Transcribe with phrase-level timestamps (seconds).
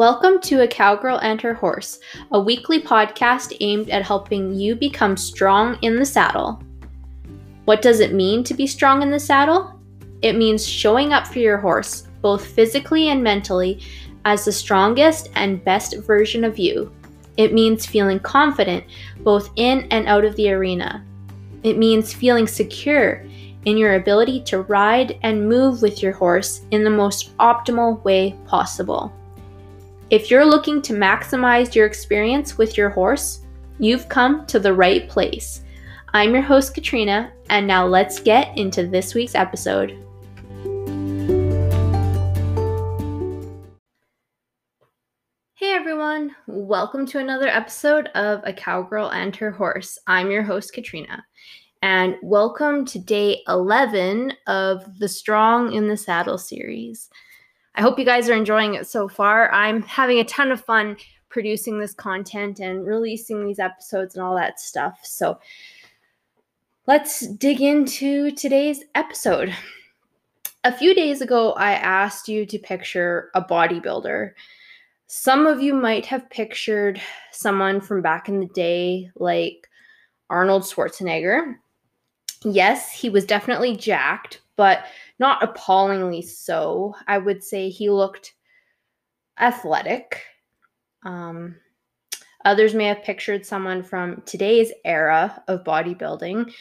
[0.00, 2.00] Welcome to A Cowgirl and Her Horse,
[2.30, 6.62] a weekly podcast aimed at helping you become strong in the saddle.
[7.66, 9.78] What does it mean to be strong in the saddle?
[10.22, 13.82] It means showing up for your horse, both physically and mentally,
[14.24, 16.90] as the strongest and best version of you.
[17.36, 18.84] It means feeling confident
[19.18, 21.04] both in and out of the arena.
[21.62, 23.26] It means feeling secure
[23.66, 28.34] in your ability to ride and move with your horse in the most optimal way
[28.46, 29.12] possible.
[30.10, 33.42] If you're looking to maximize your experience with your horse,
[33.78, 35.62] you've come to the right place.
[36.12, 39.90] I'm your host, Katrina, and now let's get into this week's episode.
[45.54, 49.96] Hey everyone, welcome to another episode of A Cowgirl and Her Horse.
[50.08, 51.24] I'm your host, Katrina,
[51.82, 57.08] and welcome to day 11 of the Strong in the Saddle series.
[57.74, 59.52] I hope you guys are enjoying it so far.
[59.52, 60.96] I'm having a ton of fun
[61.28, 64.98] producing this content and releasing these episodes and all that stuff.
[65.02, 65.38] So
[66.86, 69.54] let's dig into today's episode.
[70.64, 74.32] A few days ago, I asked you to picture a bodybuilder.
[75.06, 77.00] Some of you might have pictured
[77.32, 79.68] someone from back in the day, like
[80.28, 81.54] Arnold Schwarzenegger.
[82.44, 84.84] Yes, he was definitely jacked, but
[85.20, 86.94] not appallingly so.
[87.06, 88.32] I would say he looked
[89.38, 90.22] athletic.
[91.04, 91.56] Um,
[92.44, 96.52] others may have pictured someone from today's era of bodybuilding,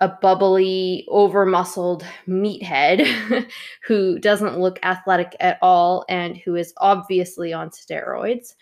[0.00, 3.48] a bubbly, over muscled meathead
[3.86, 8.54] who doesn't look athletic at all and who is obviously on steroids.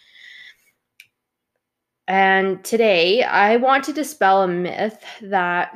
[2.06, 5.74] And today I want to dispel a myth that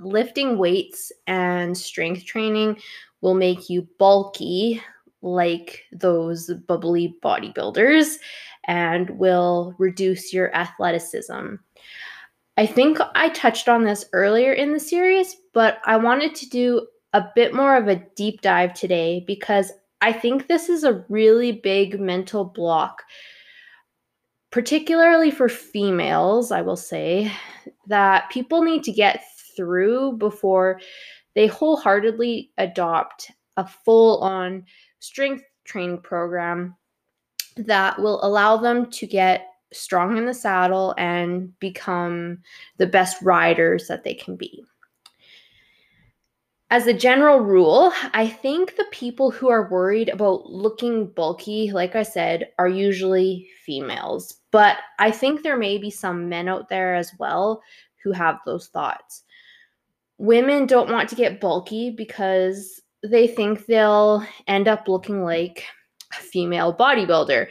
[0.00, 2.78] lifting weights and strength training
[3.20, 4.82] will make you bulky
[5.22, 8.16] like those bubbly bodybuilders
[8.66, 11.54] and will reduce your athleticism.
[12.56, 16.86] I think I touched on this earlier in the series, but I wanted to do
[17.12, 21.52] a bit more of a deep dive today because I think this is a really
[21.52, 23.02] big mental block,
[24.50, 27.32] particularly for females, I will say,
[27.86, 29.24] that people need to get
[29.56, 30.80] through before
[31.34, 34.64] they wholeheartedly adopt a full on
[35.00, 36.76] strength training program
[37.56, 42.38] that will allow them to get strong in the saddle and become
[42.78, 44.64] the best riders that they can be.
[46.70, 51.94] As a general rule, I think the people who are worried about looking bulky, like
[51.94, 54.40] I said, are usually females.
[54.50, 57.62] But I think there may be some men out there as well
[58.04, 59.24] who have those thoughts
[60.18, 65.64] women don't want to get bulky because they think they'll end up looking like
[66.12, 67.48] a female bodybuilder.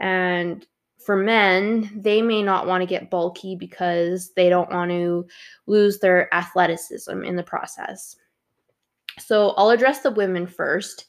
[0.00, 0.66] And
[1.04, 5.26] for men, they may not want to get bulky because they don't want to
[5.66, 8.16] lose their athleticism in the process.
[9.18, 11.06] So I'll address the women first.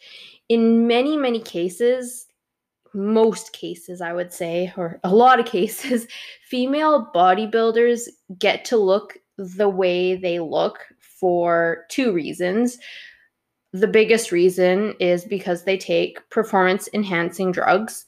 [0.48, 2.26] In many, many cases,
[2.94, 6.08] most cases, I would say, or a lot of cases,
[6.46, 8.08] female bodybuilders
[8.38, 12.78] get to look the way they look for two reasons.
[13.72, 18.06] The biggest reason is because they take performance enhancing drugs.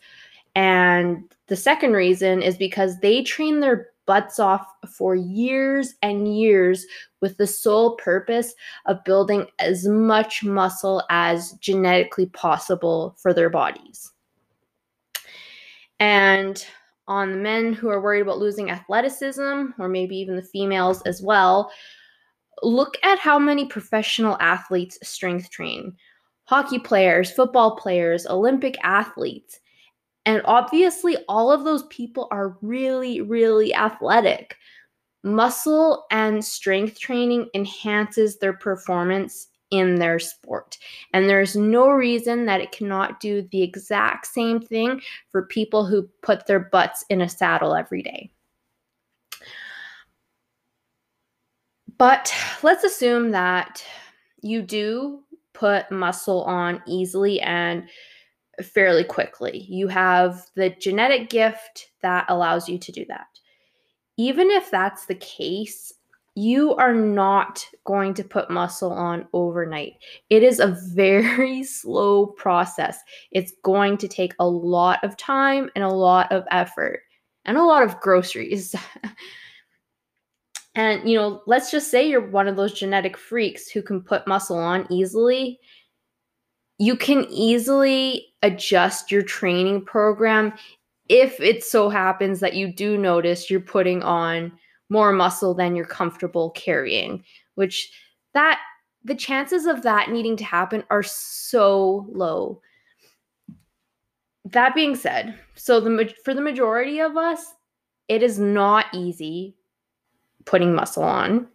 [0.55, 6.85] And the second reason is because they train their butts off for years and years
[7.21, 8.53] with the sole purpose
[8.85, 14.10] of building as much muscle as genetically possible for their bodies.
[16.01, 16.65] And
[17.07, 21.21] on the men who are worried about losing athleticism, or maybe even the females as
[21.21, 21.71] well,
[22.63, 25.95] look at how many professional athletes strength train
[26.45, 29.59] hockey players, football players, Olympic athletes.
[30.25, 34.57] And obviously, all of those people are really, really athletic.
[35.23, 40.77] Muscle and strength training enhances their performance in their sport.
[41.13, 46.09] And there's no reason that it cannot do the exact same thing for people who
[46.21, 48.31] put their butts in a saddle every day.
[51.97, 52.33] But
[52.63, 53.83] let's assume that
[54.41, 55.23] you do
[55.53, 57.87] put muscle on easily and
[58.63, 59.65] fairly quickly.
[59.69, 63.27] You have the genetic gift that allows you to do that.
[64.17, 65.93] Even if that's the case,
[66.35, 69.93] you are not going to put muscle on overnight.
[70.29, 72.99] It is a very slow process.
[73.31, 77.01] It's going to take a lot of time and a lot of effort
[77.45, 78.75] and a lot of groceries.
[80.75, 84.27] and, you know, let's just say you're one of those genetic freaks who can put
[84.27, 85.59] muscle on easily.
[86.77, 90.53] you can easily adjust your training program
[91.09, 94.51] if it so happens that you do notice you're putting on
[94.91, 97.23] more muscle than you're comfortable carrying,
[97.55, 97.91] which
[98.33, 98.59] that
[99.05, 102.61] the chances of that needing to happen are so low.
[104.45, 107.53] That being said, so the for the majority of us,
[108.09, 109.55] it is not easy
[110.45, 111.47] putting muscle on.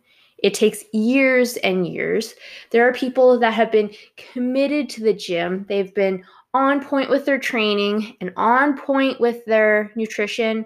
[0.42, 2.34] It takes years and years.
[2.70, 5.66] There are people that have been committed to the gym.
[5.68, 6.24] They've been
[6.54, 10.64] on point with their training and on point with their nutrition.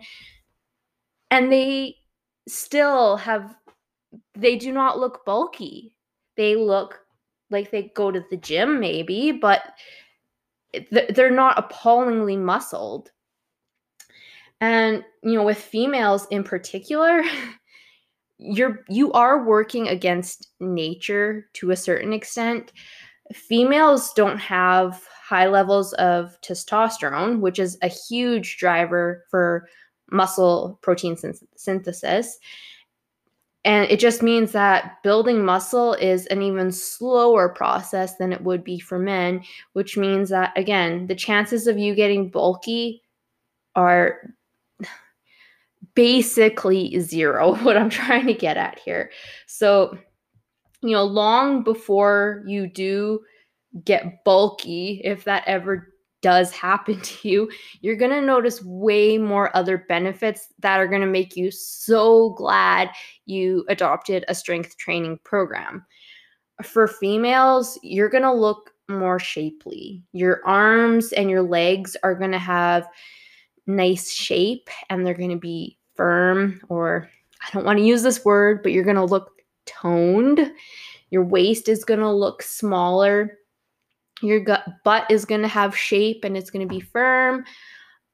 [1.30, 1.96] And they
[2.48, 3.56] still have,
[4.34, 5.96] they do not look bulky.
[6.36, 7.00] They look
[7.50, 9.62] like they go to the gym, maybe, but
[10.90, 13.10] they're not appallingly muscled.
[14.60, 17.22] And, you know, with females in particular,
[18.38, 22.72] you're you are working against nature to a certain extent.
[23.34, 29.68] Females don't have high levels of testosterone, which is a huge driver for
[30.10, 31.16] muscle protein
[31.56, 32.38] synthesis.
[33.64, 38.64] And it just means that building muscle is an even slower process than it would
[38.64, 39.42] be for men,
[39.74, 43.02] which means that, again, the chances of you getting bulky
[43.76, 44.34] are
[45.94, 49.10] basically zero, what I'm trying to get at here.
[49.46, 49.98] So,
[50.80, 53.20] you know, long before you do
[53.84, 55.89] get bulky, if that ever
[56.22, 57.50] does happen to you,
[57.80, 62.30] you're going to notice way more other benefits that are going to make you so
[62.30, 62.90] glad
[63.26, 65.84] you adopted a strength training program.
[66.62, 70.02] For females, you're going to look more shapely.
[70.12, 72.86] Your arms and your legs are going to have
[73.66, 77.08] nice shape and they're going to be firm, or
[77.40, 79.30] I don't want to use this word, but you're going to look
[79.66, 80.52] toned.
[81.10, 83.38] Your waist is going to look smaller
[84.22, 87.44] your gut butt is going to have shape and it's going to be firm.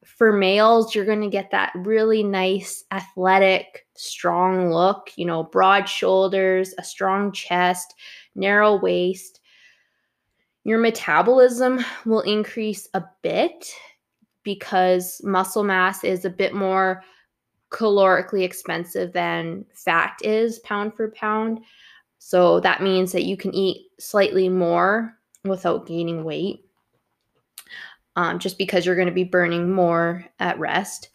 [0.05, 5.88] For males, you're going to get that really nice, athletic, strong look, you know, broad
[5.88, 7.94] shoulders, a strong chest,
[8.35, 9.41] narrow waist.
[10.62, 13.73] Your metabolism will increase a bit
[14.44, 17.03] because muscle mass is a bit more
[17.70, 21.61] calorically expensive than fat is pound for pound.
[22.19, 25.15] So that means that you can eat slightly more
[25.48, 26.64] without gaining weight,
[28.16, 31.10] um, just because you're going to be burning more at rest.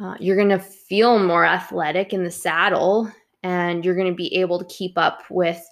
[0.00, 3.10] Uh, you're going to feel more athletic in the saddle,
[3.42, 5.64] and you're going to be able to keep up with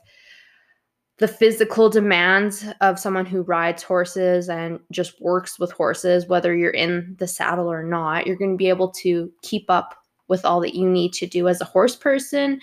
[1.18, 6.70] the physical demands of someone who rides horses and just works with horses, whether you're
[6.70, 8.26] in the saddle or not.
[8.26, 9.94] You're going to be able to keep up
[10.28, 12.60] with all that you need to do as a horse person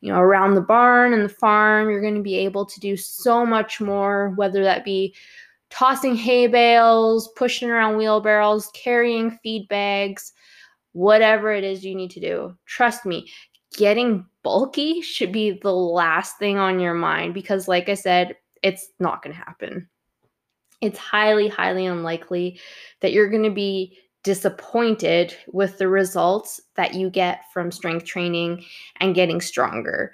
[0.00, 1.90] you know, around the barn and the farm.
[1.90, 5.14] You're going to be able to do so much more, whether that be
[5.70, 10.32] tossing hay bales, pushing around wheelbarrows, carrying feed bags,
[10.92, 12.56] whatever it is you need to do.
[12.66, 13.30] Trust me,
[13.76, 18.88] getting bulky should be the last thing on your mind because, like I said, it's
[18.98, 19.88] not going to happen.
[20.80, 22.60] It's highly, highly unlikely
[23.00, 28.64] that you're going to be disappointed with the results that you get from strength training
[29.00, 30.12] and getting stronger.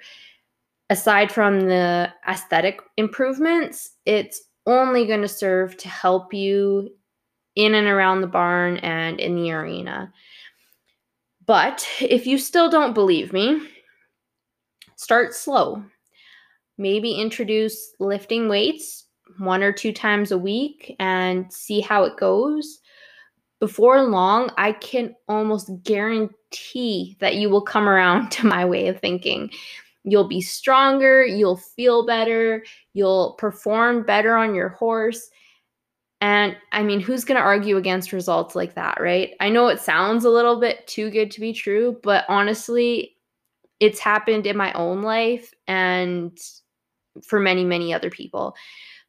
[0.89, 6.89] Aside from the aesthetic improvements, it's only going to serve to help you
[7.55, 10.11] in and around the barn and in the arena.
[11.45, 13.67] But if you still don't believe me,
[14.95, 15.83] start slow.
[16.77, 19.05] Maybe introduce lifting weights
[19.37, 22.79] one or two times a week and see how it goes
[23.65, 28.99] before long, I can almost guarantee that you will come around to my way of
[28.99, 29.49] thinking.
[30.03, 35.31] You'll be stronger, you'll feel better, you'll perform better on your horse.
[36.21, 39.31] And I mean, who's going to argue against results like that, right?
[39.39, 43.15] I know it sounds a little bit too good to be true, but honestly,
[43.79, 46.37] it's happened in my own life and
[47.23, 48.53] for many, many other people.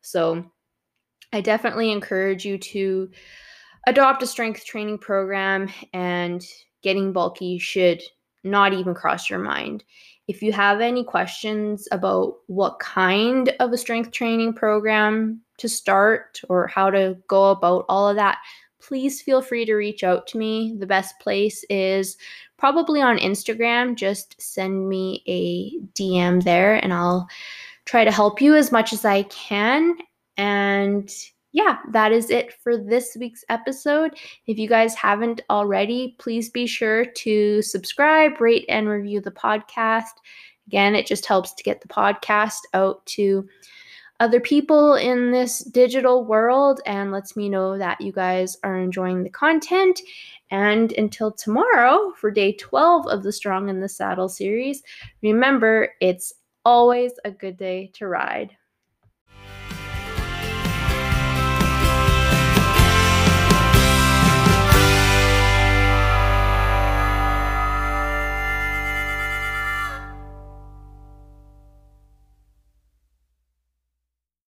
[0.01, 0.51] So
[1.31, 3.11] I definitely encourage you to
[3.87, 6.45] adopt a strength training program and
[6.83, 8.03] getting bulky should
[8.45, 9.85] not even cross your mind.
[10.29, 16.41] If you have any questions about what kind of a strength training program to start
[16.49, 18.39] or how to go about all of that,
[18.81, 20.77] please feel free to reach out to me.
[20.79, 22.17] The best place is
[22.57, 23.97] probably on Instagram.
[23.97, 27.29] Just send me a DM there and I'll
[27.85, 29.97] try to help you as much as I can.
[30.37, 31.13] And
[31.57, 34.15] yeah, that is it for this week's episode.
[34.47, 40.21] If you guys haven't already, please be sure to subscribe, rate, and review the podcast.
[40.67, 43.49] Again, it just helps to get the podcast out to
[44.21, 49.23] other people in this digital world and lets me know that you guys are enjoying
[49.23, 49.99] the content.
[50.51, 54.83] And until tomorrow for day 12 of the Strong in the Saddle series,
[55.23, 56.35] remember it's
[56.67, 58.55] always a good day to ride.